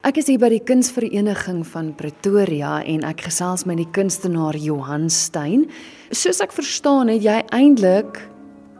Ek 0.00 0.16
is 0.16 0.30
hier 0.30 0.40
by 0.40 0.48
die 0.48 0.62
Kunsvereniging 0.64 1.58
van 1.68 1.90
Pretoria 1.92 2.78
en 2.88 3.02
ek 3.04 3.26
gesels 3.26 3.66
met 3.68 3.76
die 3.82 3.90
kunstenaar 3.92 4.56
Johan 4.56 5.10
Stein. 5.12 5.66
Soos 6.08 6.38
ek 6.40 6.54
verstaan 6.56 7.10
het 7.12 7.20
jy 7.20 7.34
eintlik 7.52 8.16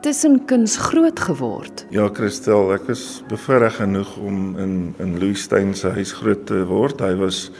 tussen 0.00 0.38
kuns 0.48 0.78
groot 0.80 1.20
geword. 1.20 1.82
Ja, 1.92 2.06
Christel, 2.08 2.72
ek 2.72 2.88
is 2.94 3.02
bevoorreg 3.28 3.76
genoeg 3.82 4.14
om 4.16 4.56
in 4.64 4.72
in 4.96 5.12
Louis 5.20 5.44
Stein 5.44 5.74
se 5.76 5.92
huis 5.92 6.14
groot 6.22 6.46
te 6.48 6.62
word. 6.70 7.04
Hy 7.04 7.12
was 7.20 7.50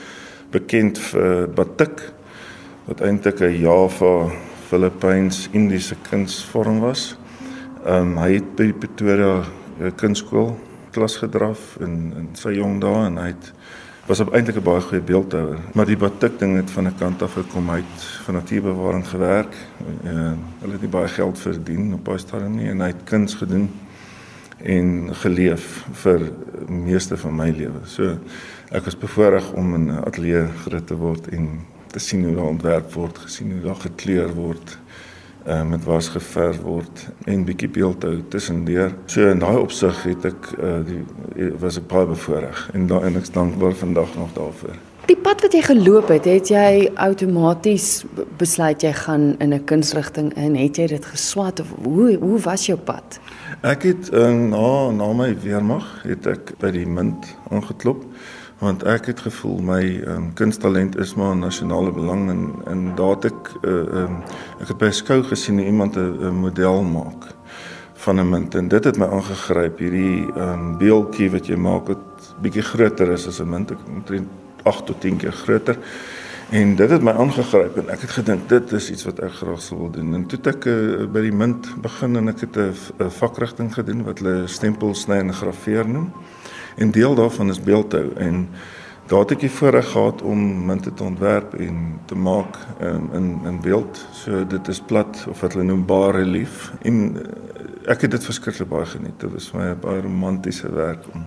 bekend 0.56 0.96
vir 1.10 1.44
batik 1.52 2.00
wat 2.88 3.04
eintlik 3.04 3.44
'n 3.44 3.60
Java 3.60 4.32
Filippyns 4.70 5.50
Indiese 5.52 6.00
kunsvorm 6.08 6.80
was. 6.80 7.12
Ehm 7.84 8.16
um, 8.16 8.18
hy 8.24 8.40
het 8.40 8.56
by 8.56 8.72
Pretoria 8.72 9.44
Kunskool 10.00 10.56
klas 10.90 11.16
gedraf 11.16 11.76
in 11.80 12.12
in 12.16 12.28
sy 12.34 12.54
jong 12.56 12.80
dae 12.80 13.06
en 13.06 13.16
hy 13.16 13.26
het 13.32 13.52
was 14.10 14.20
op 14.20 14.32
eintlik 14.34 14.56
'n 14.56 14.62
baie 14.62 14.80
goeie 14.80 15.02
beeldhouer, 15.02 15.58
maar 15.74 15.86
die 15.86 15.96
batik 15.96 16.38
ding 16.38 16.56
het 16.56 16.70
van 16.70 16.86
'n 16.86 16.94
kant 16.98 17.22
af 17.22 17.32
gekom 17.32 17.70
uit 17.70 17.96
van 18.24 18.34
natuurbewaring 18.34 19.08
gewerk. 19.08 19.54
En 20.02 20.38
hulle 20.60 20.72
het 20.72 20.80
nie 20.80 20.90
baie 20.90 21.08
geld 21.08 21.38
verdien 21.38 21.94
op 21.94 22.04
daai 22.04 22.18
stadium 22.18 22.56
nie 22.56 22.68
en 22.68 22.80
hy 22.80 22.86
het 22.86 23.04
kuns 23.04 23.34
gedoen 23.34 23.70
en 24.62 25.14
geleef 25.14 25.86
vir 25.92 26.32
meeste 26.68 27.16
van 27.16 27.36
my 27.36 27.50
lewe. 27.50 27.80
So 27.84 28.18
ek 28.70 28.84
was 28.84 28.98
bevoorreg 28.98 29.52
om 29.52 29.74
in 29.74 29.86
'n 29.86 30.04
ateljee 30.04 30.46
groot 30.64 30.86
te 30.86 30.96
word 30.96 31.28
en 31.28 31.60
te 31.86 31.98
sien 31.98 32.24
hoe 32.24 32.34
daar 32.34 32.44
ontwerp 32.44 32.92
word, 32.92 33.18
gesien 33.18 33.52
hoe 33.52 33.60
daar 33.60 33.80
gekleur 33.80 34.34
word 34.34 34.78
uh, 35.46 35.62
met 35.62 35.84
was 35.84 36.08
geverf 36.08 36.60
word 36.60 37.08
en 37.24 37.44
bietjie 37.44 37.68
beeldhou 37.68 38.22
tussendeur. 38.28 38.94
So 39.06 39.30
in 39.30 39.42
daai 39.42 39.58
opsig 39.60 40.02
het 40.02 40.24
ek 40.24 40.52
uh, 40.58 40.78
die 40.86 41.02
was 41.60 41.78
ek 41.80 41.88
baie 41.90 42.06
bevoorreg 42.06 42.68
en 42.74 42.86
daai 42.90 43.02
en 43.08 43.16
ek 43.16 43.28
is 43.28 43.34
dankbaar 43.34 43.76
vandag 43.80 44.14
nog 44.18 44.32
daarvoor. 44.36 44.78
Die 45.10 45.16
pad 45.18 45.40
wat 45.42 45.54
jy 45.56 45.62
geloop 45.64 46.10
het, 46.12 46.26
het 46.28 46.50
jy 46.52 46.90
outomaties 47.02 48.04
besluit 48.38 48.84
jy 48.84 48.92
gaan 48.94 49.34
in 49.40 49.54
'n 49.54 49.64
kunsrigting 49.64 50.30
in, 50.36 50.54
het 50.54 50.76
jy 50.76 50.86
dit 50.86 51.04
geswat 51.04 51.60
of 51.60 51.72
hoe 51.82 52.16
hoe 52.20 52.38
was 52.38 52.66
jou 52.66 52.78
pad? 52.78 53.18
Ek 53.60 53.82
het 53.84 54.08
uh, 54.16 54.30
na 54.32 54.90
na 54.90 55.06
my 55.12 55.34
weermag 55.36 55.84
het 56.08 56.24
ek 56.24 56.54
by 56.62 56.70
die 56.72 56.86
Mint 56.88 57.26
aangeklop 57.52 58.06
want 58.60 58.86
ek 58.88 59.10
het 59.10 59.20
gevoel 59.20 59.58
my 59.64 59.82
um, 60.08 60.30
kunsttalent 60.36 60.96
is 60.96 61.12
maar 61.12 61.34
'n 61.34 61.44
nasionale 61.44 61.92
belang 61.92 62.30
en 62.32 62.40
en 62.72 62.94
daar 62.96 63.20
het 63.20 63.28
ek 63.28 63.50
uh, 63.60 63.84
um, 64.00 64.16
ek 64.64 64.72
het 64.72 64.78
by 64.78 64.88
'n 64.88 64.96
skou 65.02 65.20
gesien 65.22 65.58
iemand 65.60 65.96
'n 65.96 66.40
model 66.40 66.82
maak 66.82 67.36
van 67.94 68.20
'n 68.20 68.28
munt 68.28 68.54
en 68.54 68.68
dit 68.68 68.84
het 68.84 68.96
my 68.96 69.06
aangegryp. 69.06 69.78
Hierdie 69.78 70.32
um, 70.36 70.78
beeldjie 70.78 71.30
wat 71.30 71.46
jy 71.46 71.56
maak 71.56 71.86
wat 71.86 72.34
bietjie 72.40 72.64
groter 72.64 73.12
is 73.12 73.26
as 73.26 73.40
'n 73.40 73.48
munt 73.48 73.70
ek 73.70 73.78
omtrent 73.88 74.28
8 74.64 74.86
tot 74.86 75.00
10 75.00 75.16
keer 75.16 75.32
groter 75.32 75.76
en 76.50 76.74
dit 76.76 76.90
het 76.90 77.02
my 77.02 77.12
aangegryp 77.12 77.76
en 77.78 77.90
ek 77.94 78.00
het 78.06 78.10
gedink 78.10 78.48
dit 78.48 78.72
is 78.72 78.90
iets 78.90 79.04
wat 79.06 79.20
ek 79.22 79.32
graag 79.38 79.62
sou 79.62 79.78
wil 79.80 79.90
doen. 79.94 80.14
En 80.14 80.26
toe 80.26 80.38
ek 80.50 80.66
uh, 80.66 81.06
by 81.06 81.22
die 81.22 81.34
munt 81.34 81.68
begin 81.82 82.18
en 82.18 82.28
ek 82.32 82.40
het 82.46 82.56
'n 82.58 83.10
vakrigting 83.20 83.70
gedoen 83.74 84.02
wat 84.04 84.18
hulle 84.18 84.48
stempel 84.48 84.94
sny 84.94 85.20
en 85.22 85.34
graveer 85.34 85.88
noem. 85.88 86.10
En 86.76 86.90
deel 86.90 87.14
daarvan 87.14 87.50
is 87.50 87.60
beeldhou. 87.60 88.12
En 88.16 88.48
daar 89.06 89.18
het 89.18 89.30
ek 89.30 89.40
die 89.40 89.50
voorreg 89.50 89.90
gehad 89.90 90.22
om 90.22 90.64
munte 90.66 90.94
te 90.94 91.02
ontwerp 91.02 91.54
en 91.54 92.00
te 92.04 92.14
maak 92.14 92.56
um, 92.80 93.08
in 93.12 93.38
in 93.44 93.60
beeld. 93.60 94.06
So 94.12 94.46
dit 94.46 94.68
is 94.68 94.80
plat 94.80 95.26
of 95.28 95.40
wat 95.40 95.52
hulle 95.52 95.64
noem 95.64 95.86
bar 95.86 96.14
relief. 96.14 96.72
En 96.82 97.16
eh, 97.16 97.90
ek 97.90 98.00
het 98.00 98.10
dit 98.10 98.24
verskriklik 98.24 98.68
baie 98.68 98.86
geniet. 98.86 99.20
Dit 99.20 99.32
was 99.32 99.52
my 99.52 99.74
baie 99.74 100.00
romantiese 100.00 100.72
werk 100.72 101.06
om 101.14 101.26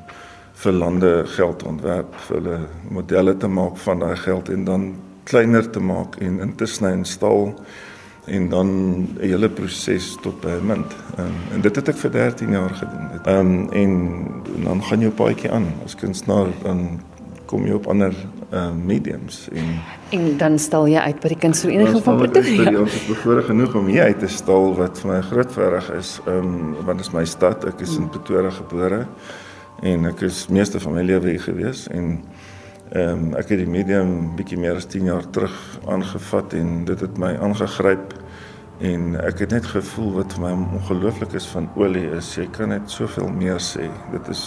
vir 0.64 0.72
lande 0.72 1.24
geld 1.26 1.60
te 1.60 1.68
ontwerp, 1.68 2.16
vir 2.28 2.38
hulle 2.38 2.60
modelle 2.90 3.38
te 3.38 3.48
maak 3.48 3.78
van 3.78 4.00
daai 4.00 4.16
geld. 4.16 4.50
En 4.50 4.64
dan 4.64 4.96
kleiner 5.24 5.70
te 5.70 5.80
maak 5.80 6.16
en 6.22 6.40
in 6.40 6.56
te 6.56 6.66
sny 6.66 6.92
in 6.92 7.06
staal 7.06 7.54
en 8.26 8.50
dan 8.50 8.68
'n 8.68 9.18
hele 9.20 9.50
proses 9.50 10.18
tot 10.22 10.42
by 10.42 10.60
munt. 10.62 10.96
Um, 11.20 11.36
en 11.54 11.62
dit 11.62 11.76
het 11.76 11.88
ek 11.88 11.98
vir 11.98 12.12
13 12.12 12.52
jaar 12.52 12.70
gedoen. 12.70 13.10
Ehm 13.26 13.40
um, 13.40 13.72
en 13.72 14.64
dan 14.64 14.84
gaan 14.84 15.00
jy 15.00 15.08
op 15.08 15.16
paadjie 15.16 15.52
aan 15.52 15.68
as 15.86 15.96
kunstenaar 15.96 16.48
dan 16.64 17.00
kom 17.46 17.66
jy 17.66 17.74
op 17.74 17.88
ander 17.88 18.14
uh, 18.54 18.72
mediums 18.86 19.48
en 19.52 19.82
en 20.10 20.38
dan 20.38 20.60
stel 20.60 20.88
jy 20.88 21.00
uit 21.00 21.20
by 21.20 21.28
die 21.28 21.38
kunstvereniging 21.38 22.04
van 22.04 22.18
Pretoria. 22.18 22.72
Ja, 22.72 22.80
ons 22.80 22.94
is 22.94 23.08
bevoorreg 23.08 23.46
genoeg 23.46 23.76
om 23.76 23.86
hier 23.86 24.04
uit 24.04 24.20
te 24.20 24.28
stal 24.28 24.76
wat 24.78 25.00
vir 25.02 25.12
my 25.12 25.22
groot 25.22 25.52
voorreg 25.52 25.92
is. 26.00 26.20
Ehm 26.26 26.38
um, 26.38 26.76
want 26.86 26.98
dit 26.98 27.08
is 27.08 27.14
my 27.14 27.26
stad. 27.26 27.66
Ek 27.66 27.82
is 27.86 27.98
in 27.98 28.10
Pretoria 28.10 28.50
gebore 28.50 29.06
en 29.82 30.06
ek 30.06 30.22
is 30.22 30.48
meeste 30.48 30.80
van 30.80 30.94
my 30.94 31.04
lewe 31.04 31.30
hier 31.30 31.44
gewees 31.44 31.88
en 31.92 32.22
Ehm 32.94 33.10
um, 33.10 33.30
ek 33.34 33.50
het 33.50 33.58
die 33.58 33.70
medium 33.70 34.36
bietjie 34.38 34.58
meer 34.62 34.78
as 34.78 34.86
10 34.86 35.08
jaar 35.10 35.24
terug 35.34 35.54
aangevat 35.90 36.52
en 36.54 36.84
dit 36.86 37.00
het 37.02 37.16
my 37.18 37.32
aangegryp 37.42 38.12
en 38.86 39.16
ek 39.18 39.40
het 39.42 39.56
net 39.56 39.66
gevoel 39.66 40.12
wat 40.20 40.36
vir 40.36 40.44
my 40.44 40.52
ongelooflik 40.78 41.34
is 41.40 41.48
van 41.56 41.72
olie 41.74 42.06
is 42.20 42.30
jy 42.38 42.46
kan 42.54 42.70
net 42.70 42.94
soveel 42.94 43.32
meer 43.34 43.58
sê. 43.58 43.88
Dit 44.14 44.30
is 44.30 44.44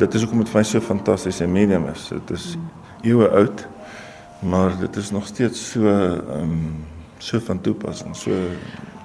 dit 0.00 0.18
is 0.18 0.26
hoekom 0.26 0.42
dit 0.42 0.50
vir 0.50 0.58
my 0.58 0.64
so 0.66 0.82
fantastiese 0.82 1.46
medium 1.46 1.86
is. 1.92 2.08
Dit 2.10 2.34
is 2.34 2.48
eeue 3.06 3.30
oud 3.30 3.62
maar 4.42 4.74
dit 4.82 4.96
is 4.96 5.14
nog 5.14 5.30
steeds 5.30 5.62
so 5.70 5.86
ehm 5.86 6.42
um, 6.42 6.60
so 7.18 7.40
van 7.40 7.60
toepassing. 7.60 8.16
So 8.16 8.30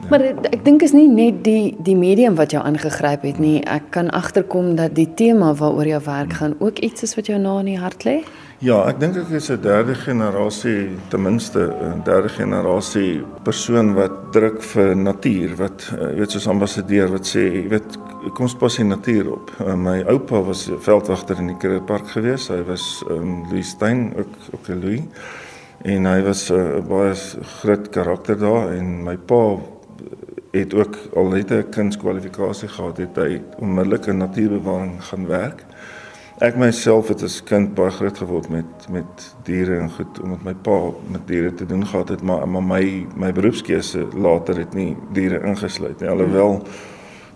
Ja. 0.01 0.09
Maar 0.09 0.23
ek 0.49 0.63
dink 0.65 0.81
is 0.81 0.93
nie 0.95 1.07
net 1.09 1.41
die 1.45 1.75
die 1.83 1.95
medium 1.97 2.35
wat 2.39 2.53
jou 2.55 2.61
aangegryp 2.63 3.25
het 3.27 3.39
nie. 3.41 3.59
Ek 3.69 3.91
kan 3.93 4.09
agterkom 4.09 4.73
dat 4.79 4.95
die 4.97 5.09
tema 5.17 5.51
waaroor 5.57 5.89
jou 5.91 5.99
werk 6.07 6.37
gaan 6.39 6.55
ook 6.59 6.79
iets 6.79 7.05
is 7.05 7.15
wat 7.17 7.29
jou 7.29 7.37
na 7.39 7.59
in 7.61 7.73
die 7.73 7.79
hart 7.79 8.05
lê. 8.07 8.21
Ja, 8.61 8.83
ek 8.89 8.99
dink 9.01 9.15
ek 9.17 9.29
is 9.33 9.49
'n 9.49 9.61
derde 9.61 9.95
generasie 9.95 10.89
ten 11.09 11.21
minste 11.21 11.59
'n 11.59 12.01
derde 12.03 12.29
generasie 12.29 13.23
persoon 13.43 13.93
wat 13.93 14.31
druk 14.31 14.61
vir 14.61 14.95
natuur, 14.95 15.55
wat 15.57 15.91
jy 15.91 15.97
uh, 15.97 16.17
weet 16.17 16.31
soos 16.31 16.47
ambassadeur 16.47 17.09
wat 17.11 17.25
sê, 17.25 17.41
jy 17.53 17.69
weet 17.69 17.97
kom 18.33 18.45
ons 18.45 18.55
pas 18.55 18.75
die 18.75 18.85
natuur 18.85 19.31
op. 19.31 19.51
Uh, 19.59 19.75
my 19.75 20.03
oupa 20.03 20.41
was 20.41 20.69
veldwagter 20.79 21.39
in 21.39 21.47
die 21.47 21.57
Krugerpark 21.57 22.07
gewees. 22.07 22.49
Hy 22.49 22.63
was 22.63 23.03
um, 23.09 23.45
Louis 23.49 23.67
Stein 23.69 24.13
ook 24.17 24.33
ook 24.53 24.69
'n 24.69 24.81
Louis 24.81 25.01
en 25.83 26.05
hy 26.05 26.21
was 26.21 26.49
'n 26.49 26.53
uh, 26.53 26.81
baie 26.87 27.13
groot 27.59 27.89
karakter 27.89 28.37
daar 28.39 28.71
en 28.73 29.03
my 29.03 29.17
pa 29.17 29.57
het 30.51 30.73
ook 30.73 30.95
al 31.15 31.27
net 31.27 31.51
'n 31.51 31.69
kunskwalifikasie 31.69 32.67
gehad 32.67 32.97
het 32.97 33.15
hy 33.15 33.41
onmiddellik 33.57 34.05
in 34.05 34.17
natuurbewaring 34.17 35.03
gaan 35.03 35.27
werk. 35.27 35.65
Ek 36.37 36.55
myself 36.55 37.07
het 37.07 37.23
as 37.23 37.43
kind 37.43 37.73
baie 37.73 37.91
groot 37.91 38.17
geword 38.17 38.49
met 38.49 38.65
met 38.89 39.35
diere 39.43 39.77
en 39.77 39.89
goed 39.89 40.19
omdat 40.21 40.43
my 40.43 40.53
pa 40.53 40.91
met 41.11 41.27
diere 41.27 41.53
te 41.53 41.65
doen 41.65 41.87
gehad 41.87 42.09
het 42.09 42.21
maar 42.21 42.47
maar 42.47 42.63
my 42.63 43.07
my 43.15 43.31
beroepskeuse 43.31 44.07
later 44.13 44.57
het 44.57 44.73
nie 44.73 44.97
diere 45.13 45.41
ingesluit 45.43 45.99
nie 45.99 46.09
alhoewel 46.09 46.61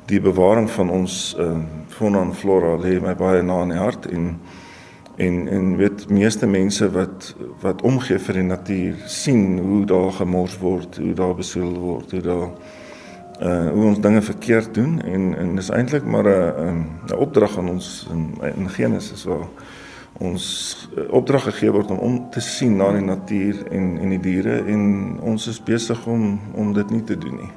die 0.06 0.22
bewaring 0.22 0.70
van 0.70 0.90
ons 0.90 1.36
uh, 1.40 1.58
fauna 1.88 2.22
en 2.22 2.34
flora 2.34 2.78
lê 2.78 3.00
my 3.02 3.16
baie 3.16 3.42
na 3.42 3.62
in 3.62 3.70
die 3.70 3.78
hart 3.78 4.06
en 4.06 4.40
en 5.16 5.48
en 5.48 5.78
weet 5.78 6.10
meeste 6.10 6.48
mense 6.48 6.92
wat 6.92 7.36
wat 7.62 7.82
omgee 7.82 8.20
vir 8.20 8.34
die 8.42 8.48
natuur 8.48 8.96
sien 9.06 9.60
hoe 9.60 9.86
daar 9.86 10.12
gemors 10.12 10.58
word, 10.60 10.98
hoe 10.98 11.14
daar 11.14 11.36
besoedel 11.36 11.80
word, 11.80 12.12
hoe 12.12 12.22
daar 12.22 12.50
uh 13.42 13.72
hoe 13.72 13.86
ons 13.86 14.00
dinge 14.00 14.22
verkeerd 14.22 14.74
doen 14.74 15.02
en 15.02 15.36
en 15.38 15.56
dis 15.56 15.70
eintlik 15.70 16.06
maar 16.06 16.28
'n 16.28 16.86
'n 17.08 17.18
opdrag 17.18 17.58
aan 17.58 17.70
ons 17.70 18.08
in, 18.12 18.34
in 18.56 18.70
Genesis 18.70 19.24
waar 19.24 19.48
ons 20.18 20.44
uh, 20.98 21.04
opdrag 21.12 21.44
gegee 21.44 21.72
word 21.72 21.92
om 21.92 21.98
om 21.98 22.30
te 22.32 22.40
sien 22.40 22.76
na 22.76 22.92
die 22.92 23.04
natuur 23.04 23.68
en 23.72 23.98
en 24.02 24.10
die 24.10 24.20
diere 24.20 24.64
en 24.68 25.18
ons 25.22 25.48
is 25.48 25.64
besig 25.64 26.06
om 26.08 26.40
om 26.56 26.74
dit 26.74 26.90
nie 26.90 27.04
te 27.04 27.18
doen 27.18 27.36
nie. 27.36 27.52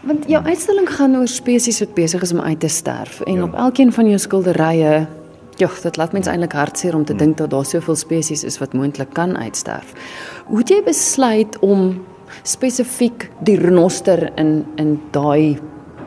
Want 0.00 0.28
jou 0.28 0.44
uitstalling 0.44 0.88
gaan 0.90 1.16
oor 1.16 1.28
spesies 1.28 1.78
wat 1.80 1.94
besig 1.94 2.22
is 2.22 2.32
om 2.32 2.40
uit 2.40 2.60
te 2.60 2.68
sterf 2.68 3.20
en 3.20 3.34
ja. 3.34 3.42
op 3.42 3.54
elkeen 3.54 3.92
van 3.92 4.06
jou 4.06 4.18
skilderye 4.18 5.06
Ja, 5.56 5.68
dit 5.82 5.96
laat 5.96 6.12
mens 6.12 6.26
eintlik 6.26 6.52
hartseer 6.52 6.94
om 6.94 7.04
te 7.04 7.12
hmm. 7.12 7.20
dink 7.22 7.36
dat 7.36 7.50
daar 7.50 7.64
soveel 7.64 7.96
spesies 7.96 8.44
is 8.44 8.58
wat 8.58 8.72
moontlik 8.72 9.12
kan 9.12 9.36
uitsterf. 9.36 9.94
Hoe 10.46 10.58
het 10.58 10.68
jy 10.68 10.82
besluit 10.82 11.58
om 11.58 12.04
spesifiek 12.42 13.28
die 13.46 13.56
renoster 13.60 14.30
in 14.40 14.64
in 14.76 15.00
daai 15.14 15.58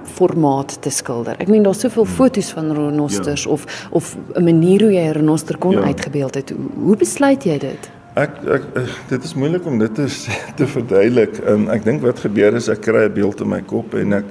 formaat 0.08 0.78
te 0.82 0.90
skilder. 0.90 1.36
Ek 1.40 1.50
meen 1.52 1.64
daar's 1.64 1.84
soveel 1.84 2.06
hmm. 2.06 2.16
foto's 2.20 2.52
van 2.56 2.72
renosters 2.76 3.44
ja. 3.44 3.52
of 3.52 3.88
of 3.92 4.16
'n 4.36 4.44
manier 4.44 4.82
hoe 4.82 4.94
jy 4.94 5.06
'n 5.08 5.20
renoster 5.22 5.58
kon 5.58 5.72
ja. 5.72 5.82
uitgebeeld 5.82 6.36
het. 6.36 6.54
Hoe 6.76 6.98
besluit 6.98 7.44
jy 7.44 7.58
dit? 7.58 7.92
Ek 8.16 8.32
ek 8.50 8.64
dit 9.10 9.24
is 9.24 9.34
moeilik 9.34 9.66
om 9.66 9.78
dit 9.80 9.96
te 9.96 10.08
te 10.60 10.68
verduidelik. 10.68 11.38
Um, 11.48 11.70
ek 11.70 11.84
dink 11.84 12.02
wat 12.02 12.20
gebeur 12.20 12.56
is 12.56 12.68
ek 12.68 12.82
kry 12.82 13.06
'n 13.06 13.14
beeld 13.14 13.42
in 13.42 13.50
my 13.50 13.62
kop 13.62 13.94
en 13.94 14.14
ek 14.14 14.26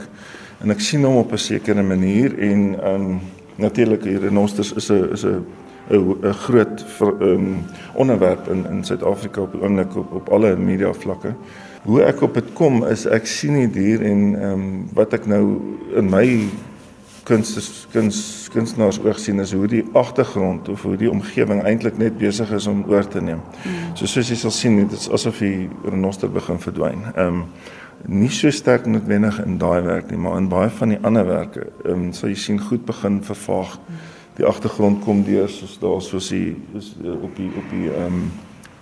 en 0.62 0.70
ek 0.70 0.80
sien 0.80 1.04
hom 1.04 1.16
op 1.16 1.32
'n 1.32 1.38
sekere 1.38 1.82
manier 1.82 2.38
en 2.38 2.86
um 2.92 3.20
natuurlik 3.56 4.05
hier 4.05 4.20
renosters 4.20 4.73
is 4.73 4.91
'n 4.91 5.12
is 5.12 5.25
'n 5.25 5.44
'n 5.91 6.32
groot 6.32 6.85
um, 7.20 7.64
onderwerp 7.94 8.49
in 8.49 8.67
in 8.70 8.85
Suid-Afrika 8.85 9.41
op 9.41 9.55
oomblik 9.62 9.97
op, 9.97 10.12
op 10.12 10.29
alle 10.29 10.56
media 10.56 10.93
vlakke 10.93 11.35
hoe 11.87 12.03
ek 12.03 12.23
op 12.26 12.35
dit 12.35 12.53
kom 12.58 12.85
is 12.91 13.06
ek 13.06 13.26
sien 13.31 13.55
die 13.55 13.70
dier 13.70 14.03
en 14.03 14.23
ehm 14.35 14.53
um, 14.53 14.88
wat 14.94 15.12
ek 15.14 15.26
nou 15.31 15.43
in 15.94 16.11
my 16.11 16.26
kuns 17.26 17.87
kuns 17.91 18.19
kunstenaars 18.55 18.99
oog 19.03 19.19
sien 19.19 19.43
is 19.43 19.53
hoe 19.55 19.67
die 19.70 19.85
agtergrond 19.99 20.69
of 20.69 20.82
hoe 20.87 20.97
die 20.99 21.11
omgewing 21.11 21.62
eintlik 21.67 21.99
net 21.99 22.19
besig 22.19 22.50
is 22.55 22.67
om 22.70 22.85
oor 22.91 23.06
te 23.06 23.20
neem. 23.20 23.41
Mm. 23.62 23.97
So 23.99 24.06
soos 24.06 24.31
jy 24.31 24.38
sal 24.38 24.55
sien, 24.55 24.79
dit 24.82 24.94
is 24.94 25.08
asof 25.11 25.41
die 25.43 25.69
renoster 25.85 26.31
begin 26.32 26.62
verdwyn. 26.62 27.03
Ehm 27.14 27.43
um, 27.43 27.43
nie 28.06 28.31
so 28.31 28.50
sterk 28.50 28.87
noodwendig 28.87 29.38
in 29.44 29.58
daai 29.58 29.82
werk 29.82 30.11
nie, 30.11 30.19
maar 30.19 30.38
in 30.38 30.49
baie 30.50 30.70
van 30.70 30.94
die 30.94 31.00
ander 31.03 31.26
werke, 31.26 31.67
ehm 31.85 32.08
um, 32.08 32.12
sal 32.14 32.31
jy 32.31 32.38
sien 32.38 32.61
goed 32.62 32.85
begin 32.87 33.20
vervaag. 33.26 33.79
Die 34.37 34.47
agtergrond 34.47 35.00
kom 35.05 35.25
deur 35.25 35.49
soos 35.50 35.79
daar 35.81 36.03
soos 36.05 36.29
die 36.31 36.55
is 36.76 36.93
op 37.03 37.32
die 37.37 37.50
op 37.50 37.73
die 37.73 37.91
ehm 37.91 38.20
um, 38.20 38.29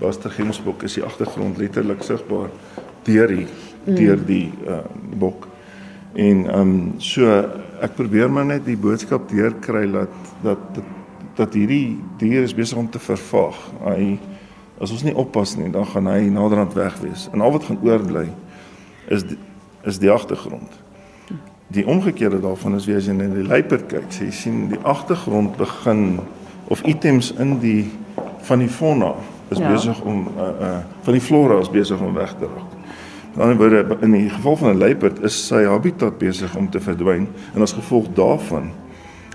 Baster 0.01 0.31
Gemsbok 0.31 0.83
is 0.83 0.97
die 0.99 1.05
agtergrond 1.07 1.59
letterlik 1.59 2.03
sigbaar 2.03 2.51
deur 3.07 3.31
die 3.31 3.47
deur 3.85 4.19
die 4.27 4.51
uh, 4.67 4.83
bok. 5.19 5.49
En 6.15 6.45
ehm 6.45 6.61
um, 6.61 6.93
so 6.99 7.31
ek 7.81 7.97
probeer 7.97 8.31
maar 8.31 8.47
net 8.47 8.67
die 8.67 8.77
boodskap 8.77 9.29
deurkry 9.31 9.87
dat 9.93 10.13
dat 10.43 10.69
dat, 10.75 10.93
dat 11.35 11.55
hierdie 11.55 11.99
dier 12.19 12.43
is 12.43 12.55
besig 12.55 12.79
om 12.79 12.91
te 12.91 13.01
vervaag. 13.01 13.57
Hy 13.89 14.19
as 14.83 14.91
ons 14.91 15.05
nie 15.07 15.15
oppas 15.15 15.55
nie, 15.57 15.71
dan 15.71 15.87
gaan 15.87 16.11
hy 16.11 16.29
naderhand 16.29 16.75
weg 16.75 16.99
wees. 17.01 17.29
En 17.33 17.41
al 17.41 17.55
wat 17.55 17.65
gaan 17.71 17.79
oorbly 17.83 18.29
is 19.09 19.25
die, 19.25 19.39
is 19.83 19.99
die 19.99 20.11
agtergrond. 20.11 20.81
Die 21.67 21.87
omgekeerde 21.87 22.41
daarvan 22.41 22.75
is 22.75 22.87
wie 22.87 22.97
as 22.97 23.07
jy 23.09 23.17
net 23.17 23.35
die 23.35 23.47
luiperd 23.47 23.89
kyk, 23.91 24.11
jy 24.13 24.31
sien 24.31 24.69
die 24.71 24.81
agtergrond 24.83 25.57
begin 25.57 26.21
of 26.73 26.83
items 26.89 27.33
in 27.41 27.59
die 27.61 27.91
van 28.45 28.61
die 28.61 28.69
fauna 28.69 29.15
is 29.49 29.59
ja. 29.59 29.73
besig 29.73 30.01
om 30.03 30.29
uh 30.37 30.49
uh 30.61 30.79
van 31.03 31.13
die 31.13 31.23
flora 31.23 31.59
is 31.61 31.71
besig 31.71 32.01
om 32.01 32.15
weg 32.15 32.35
te 32.39 32.49
raak. 32.49 32.73
Dan 33.35 33.57
word 33.59 34.03
in 34.03 34.13
die 34.15 34.29
geval 34.31 34.57
van 34.57 34.71
'n 34.75 34.79
luiperd 34.79 35.23
is 35.23 35.47
sy 35.47 35.65
habitat 35.65 36.19
besig 36.19 36.57
om 36.57 36.71
te 36.71 36.81
verdwyn 36.81 37.29
en 37.55 37.63
as 37.63 37.73
gevolg 37.73 38.07
daarvan 38.15 38.71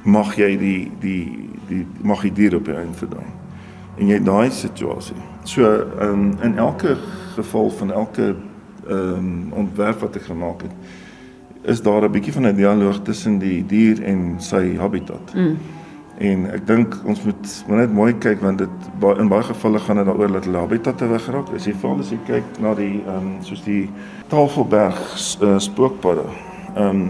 mag 0.04 0.36
jy 0.36 0.58
die 0.58 0.92
die 1.00 1.50
die 1.68 1.86
mag 2.02 2.22
die 2.22 2.34
dier 2.34 2.56
op 2.56 2.66
jou 2.66 2.78
einde 2.78 2.98
verdwyn. 2.98 3.34
En 3.98 4.08
jy 4.08 4.20
daai 4.24 4.52
situasie. 4.52 5.20
So 5.44 5.86
um, 6.02 6.38
in 6.42 6.58
elke 6.58 6.98
geval 7.36 7.70
van 7.70 7.92
elke 7.92 8.36
ehm 8.90 9.18
um, 9.18 9.52
ontwerp 9.64 10.00
wat 10.06 10.16
ek 10.16 10.28
gemaak 10.30 10.62
het, 10.62 10.72
is 11.62 11.82
daar 11.82 12.04
'n 12.04 12.12
bietjie 12.12 12.34
van 12.34 12.48
'n 12.48 12.56
dialoog 12.56 13.02
tussen 13.04 13.40
die 13.40 13.66
dier 13.66 14.04
en 14.04 14.36
sy 14.38 14.76
habitat. 14.78 15.34
Mm. 15.36 15.58
En 16.20 16.52
ek 16.52 16.68
dink 16.68 16.96
ons 17.06 17.22
moet 17.24 17.64
maar 17.68 17.78
net 17.78 17.94
mooi 17.94 18.14
kyk 18.14 18.42
want 18.42 18.58
dit 18.58 18.70
in 19.18 19.28
baie 19.28 19.44
gevalle 19.44 19.80
gaan 19.80 19.96
dit 19.96 20.06
daaroor 20.06 20.32
dat 20.32 20.46
hulle 20.46 20.58
habitat 20.58 20.98
te 20.98 21.08
wegraak. 21.08 21.54
As 21.56 21.66
jy 21.66 21.74
veral 21.74 22.00
as 22.00 22.10
jy 22.10 22.20
kyk 22.26 22.60
na 22.60 22.74
die 22.76 23.04
ehm 23.06 23.16
um, 23.16 23.38
soos 23.42 23.64
die 23.64 23.90
Tafelberg 24.28 25.00
uh, 25.42 25.60
spookpadde. 25.60 26.26
Ehm 26.76 26.90
um, 26.90 27.10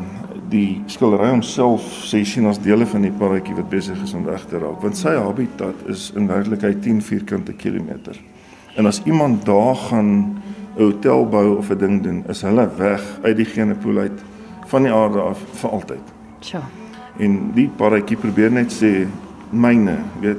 die 0.50 0.82
skildery 0.90 1.30
homself 1.30 1.86
sê 2.10 2.24
sien 2.26 2.48
ons 2.50 2.62
dele 2.62 2.86
van 2.90 3.02
die 3.06 3.14
paadjie 3.14 3.56
wat 3.58 3.70
besig 3.70 4.00
is 4.04 4.14
om 4.18 4.26
weg 4.26 4.46
te 4.50 4.58
raak 4.58 4.82
want 4.82 4.98
sy 4.98 5.14
habitat 5.14 5.84
is 5.94 6.08
in 6.18 6.28
werklikheid 6.28 6.82
10 6.82 7.02
vierkante 7.06 7.54
kilometer. 7.54 8.18
En 8.76 8.86
as 8.86 9.02
iemand 9.06 9.46
daar 9.46 9.76
gaan 9.76 10.42
'n 10.80 10.84
hotel 10.84 11.26
bou 11.28 11.58
of 11.58 11.70
'n 11.70 11.78
ding 11.78 12.04
doen, 12.04 12.24
is 12.28 12.42
hulle 12.42 12.70
weg 12.78 13.04
uit 13.22 13.36
die 13.36 13.46
genepool 13.46 13.98
uit 13.98 14.20
van 14.68 14.84
die 14.84 14.94
aarde 14.94 15.20
af 15.20 15.40
vir 15.52 15.70
altyd. 15.70 16.06
Tja. 16.40 16.62
En 17.18 17.52
die 17.54 17.70
paradjie 17.76 18.18
probeer 18.18 18.52
net 18.52 18.72
sê 18.72 19.08
myne, 19.50 19.98
weet 20.22 20.38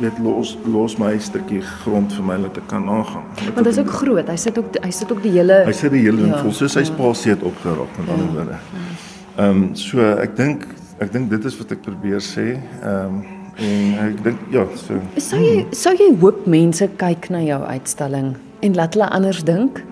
weet 0.00 0.18
los 0.22 0.58
los 0.64 0.96
my 0.98 1.18
stukkie 1.18 1.60
grond 1.60 2.12
vir 2.12 2.24
my 2.24 2.36
dat 2.42 2.56
ek 2.56 2.66
kan 2.66 2.88
aangaan. 2.88 3.24
Want 3.54 3.64
dit 3.64 3.66
is 3.66 3.78
ook 3.78 3.90
groot. 3.90 4.28
Hy 4.28 4.36
sit 4.36 4.58
ook 4.58 4.76
hy 4.82 4.90
sit 4.90 5.12
ook 5.12 5.22
die 5.22 5.30
hele 5.30 5.64
Hy 5.66 5.72
sit 5.72 5.90
die 5.90 6.02
hele 6.02 6.22
ding 6.22 6.34
ja, 6.34 6.42
vol. 6.42 6.52
Soos 6.52 6.74
hy 6.74 6.80
ja. 6.80 6.90
spasie 6.92 7.30
het 7.30 7.42
opgeraak 7.42 7.98
met 7.98 8.08
ander 8.08 8.26
ja, 8.26 8.32
woorde. 8.34 8.58
Ehm 9.36 9.62
um, 9.62 9.74
so 9.74 10.00
ek 10.00 10.36
dink 10.36 10.66
ek 10.98 11.12
dink 11.12 11.30
dit 11.30 11.44
is 11.44 11.58
wat 11.58 11.70
ek 11.72 11.82
probeer 11.82 12.22
sê. 12.22 12.58
Ehm 12.82 13.06
um, 13.06 13.22
en 13.58 13.94
ek 14.06 14.20
dink 14.22 14.38
ja, 14.54 14.66
so. 14.78 15.00
Sou 15.16 15.40
jy 15.42 15.66
sou 15.70 15.94
jy 15.98 16.12
hoop 16.20 16.46
mense 16.46 16.88
kyk 16.96 17.30
na 17.34 17.42
jou 17.42 17.62
uitstalling 17.66 18.36
en 18.60 18.74
laat 18.74 18.94
hulle 18.94 19.08
anders 19.08 19.44
dink? 19.44 19.82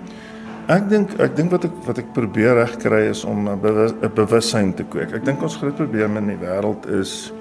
Ek 0.67 0.89
dink 0.91 1.13
ek 1.23 1.37
dink 1.39 1.53
wat 1.55 1.65
ek 1.69 1.75
wat 1.87 1.99
ek 2.03 2.09
probeer 2.15 2.57
regkry 2.59 3.05
is 3.07 3.25
om 3.25 3.47
'n 3.49 3.61
bewus, 3.63 3.93
bewussyn 4.15 4.75
te 4.75 4.83
kweek. 4.83 5.15
Ek 5.15 5.25
dink 5.25 5.43
ons 5.43 5.57
groot 5.57 5.77
probleem 5.77 6.17
in 6.17 6.27
die 6.27 6.41
wêreld 6.43 6.87
is 6.91 7.33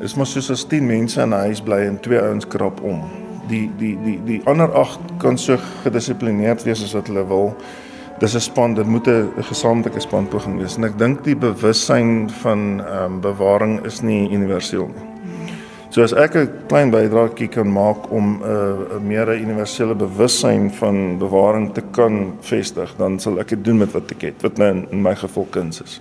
is 0.00 0.16
maar 0.16 0.26
soos 0.26 0.50
as 0.50 0.64
10 0.64 0.86
mense 0.86 1.20
in 1.20 1.34
'n 1.34 1.44
huis 1.48 1.60
bly 1.60 1.84
en 1.86 2.00
twee 2.00 2.20
ouens 2.20 2.48
krap 2.48 2.80
om. 2.80 3.02
Die 3.48 3.70
die 3.78 3.98
die 4.04 4.18
die 4.24 4.40
ander 4.46 4.72
8 4.72 5.00
kan 5.18 5.38
so 5.38 5.58
gedissiplineerd 5.84 6.64
wees 6.64 6.82
as 6.82 6.94
wat 6.94 7.06
hulle 7.06 7.26
wil. 7.28 7.54
Dis 8.18 8.34
'n 8.34 8.40
span, 8.40 8.74
dit 8.74 8.86
moet 8.86 9.06
'n 9.06 9.32
gesamentlike 9.42 10.00
spanpoging 10.00 10.58
wees. 10.58 10.76
En 10.76 10.84
ek 10.84 10.98
dink 10.98 11.24
die 11.24 11.36
bewussyn 11.36 12.30
van 12.30 12.80
ehm 12.80 13.04
um, 13.04 13.20
bewaring 13.20 13.84
is 13.84 14.00
nie 14.00 14.30
universeel 14.30 14.86
nie. 14.86 15.11
So 15.92 16.00
as 16.00 16.14
ek 16.16 16.36
'n 16.40 16.48
klein 16.68 16.88
bydrae 16.88 17.48
kan 17.52 17.68
maak 17.68 18.08
om 18.10 18.40
'n 18.40 18.42
uh, 18.48 19.00
meer 19.00 19.28
'n 19.28 19.42
universele 19.44 19.94
bewussyn 19.94 20.70
van 20.70 21.18
bewaring 21.18 21.74
te 21.74 21.82
kan 21.90 22.32
vestig, 22.40 22.96
dan 22.96 23.20
sal 23.20 23.38
ek 23.38 23.48
dit 23.48 23.64
doen 23.64 23.78
met 23.78 23.92
wat 23.92 24.10
ek 24.10 24.22
het, 24.22 24.42
wat 24.42 24.56
nou 24.56 24.70
in, 24.70 24.86
in 24.90 25.02
my 25.02 25.14
geval 25.14 25.46
kuns 25.50 25.82
is. 25.82 26.00